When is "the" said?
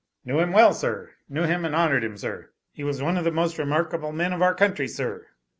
3.23-3.29